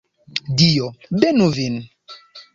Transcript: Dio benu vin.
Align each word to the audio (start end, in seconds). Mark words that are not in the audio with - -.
Dio 0.61 0.87
benu 1.19 1.51
vin. 1.59 1.79